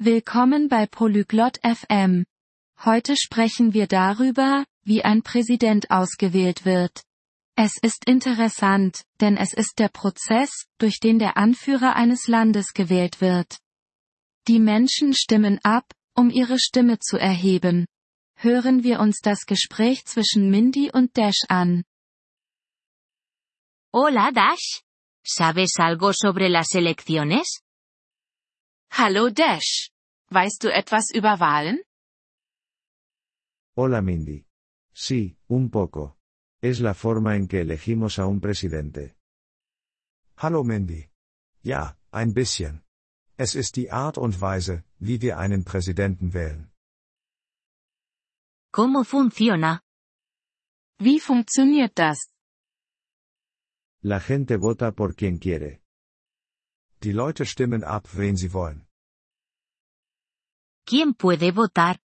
[0.00, 2.24] Willkommen bei Polyglot FM.
[2.84, 7.02] Heute sprechen wir darüber, wie ein Präsident ausgewählt wird.
[7.56, 13.20] Es ist interessant, denn es ist der Prozess, durch den der Anführer eines Landes gewählt
[13.20, 13.58] wird.
[14.46, 17.84] Die Menschen stimmen ab, um ihre Stimme zu erheben.
[18.36, 21.82] Hören wir uns das Gespräch zwischen Mindy und Dash an.
[23.92, 24.84] Hola Dash.
[25.24, 27.62] ¿Sabes algo sobre las elecciones?
[28.90, 29.90] Hallo Dash.
[30.30, 31.78] Weißt du etwas über Wahlen?
[33.76, 34.44] Hola Mindy.
[34.92, 36.16] Sí, un poco.
[36.60, 39.14] Es la forma en que elegimos a un presidente.
[40.36, 41.08] Hallo Mindy.
[41.62, 42.82] Ja, ein bisschen.
[43.36, 46.72] Es ist die Art und Weise, wie wir einen Präsidenten wählen.
[48.72, 49.80] ¿Cómo funciona?
[50.98, 52.28] Wie funktioniert das?
[54.02, 55.80] La gente vota por quien quiere.
[57.02, 58.86] Die Leute stimmen ab, wen sie wollen.
[60.84, 61.98] ¿Quién puede votar?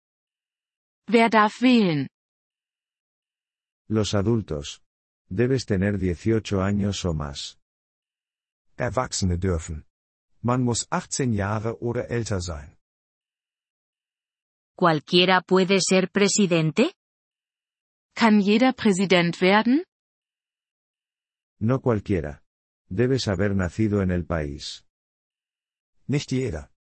[1.07, 2.09] Wer darf wählen?
[3.89, 4.83] Los adultos.
[5.29, 7.59] Debes tener 18 años o más.
[8.77, 9.85] Erwachsene dürfen.
[10.43, 12.77] Man muss 18 Jahre oder älter sein.
[14.77, 16.93] ¿Cualquiera puede ser presidente?
[18.15, 19.85] Kann jeder Präsident werden?
[21.61, 22.42] No cualquiera.
[22.95, 24.85] Debes haber nacido en el país.
[26.07, 26.71] Nicht jeder.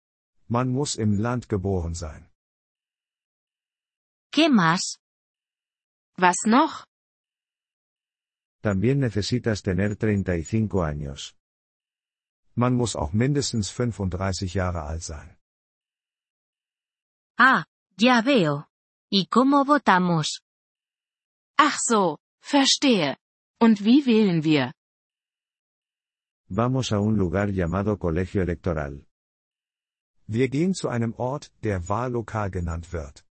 [0.49, 2.31] Man muss im Land geboren sein.
[4.31, 4.99] ¿Qué más?
[6.19, 6.85] Was noch?
[8.61, 11.35] También necesitas tener 35 años.
[12.55, 15.39] Man muss auch mindestens 35 Jahre alt sein.
[17.39, 17.65] Ah,
[17.97, 18.67] ya veo.
[19.11, 20.43] ¿Y cómo votamos?
[21.57, 23.17] Ach so, verstehe.
[23.59, 24.73] Und wie wählen wir?
[26.55, 29.06] Vamos a un lugar llamado colegio electoral.
[30.27, 33.25] Wir gehen zu einem Ort, der Wahllokal genannt wird.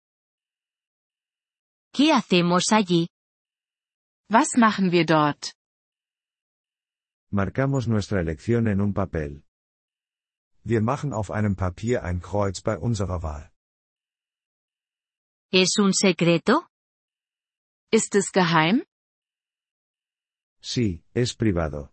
[1.94, 3.09] ¿Qué hacemos allí?
[4.27, 5.53] Was machen wir dort?
[7.31, 9.43] Marcamos nuestra elección en un papel.
[10.64, 13.52] Wir machen auf einem Papier ein Kreuz bei unserer Wahl.
[15.52, 16.65] ¿Es un secreto?
[17.92, 18.83] Ist es geheim?
[20.60, 21.91] Sí, es privado.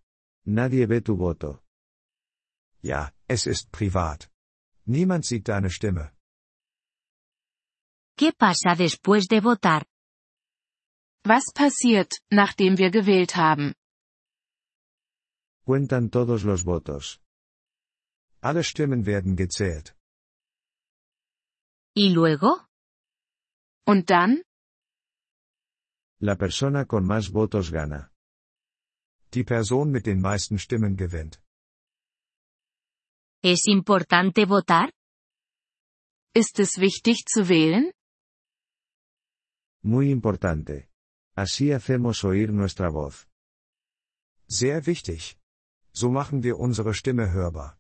[0.49, 1.63] Nadie ve tu voto.
[2.83, 4.31] Ja, es ist privat.
[4.87, 6.11] Niemand sieht deine Stimme.
[8.17, 9.85] ¿Qué pasa después de votar?
[11.25, 13.75] Was passiert, nachdem wir gewählt haben?
[15.67, 17.21] Cuentan todos los votos.
[18.41, 19.95] Alle Stimmen werden gezählt.
[21.95, 22.67] ¿Y luego?
[23.87, 24.43] Und dann?
[26.21, 28.11] La persona con más votos gana.
[29.35, 31.41] Die Person mit den meisten Stimmen gewinnt.
[33.43, 34.91] ¿Es importante votar?
[36.35, 37.93] Ist es wichtig zu wählen?
[39.83, 40.89] Muy importante.
[41.37, 43.27] Así hacemos oír nuestra voz.
[44.49, 45.37] Sehr wichtig.
[45.93, 47.79] So machen wir unsere Stimme hörbar.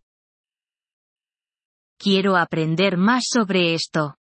[1.98, 4.14] Quiero aprender más sobre esto.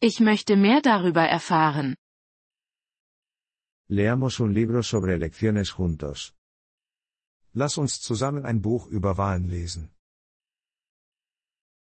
[0.00, 1.96] Ich möchte mehr darüber erfahren.
[3.88, 6.34] Leamos un libro sobre elecciones juntos.
[7.54, 9.92] Lass uns zusammen ein Buch über Wahlen lesen.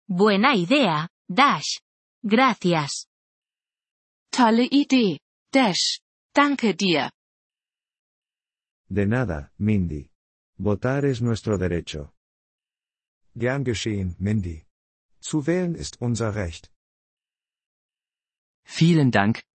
[0.08, 1.80] Buena idea, Dash.
[2.22, 3.06] Gracias.
[4.30, 5.18] Tolle Idee,
[5.52, 6.00] Dash.
[6.34, 7.10] Danke dir.
[8.88, 10.10] De nada, Mindy.
[10.56, 12.12] Votar es nuestro derecho.
[13.34, 14.64] Gern geschehen, Mindy.
[15.20, 16.70] Zu wählen ist unser Recht.
[18.64, 19.42] Vielen Dank,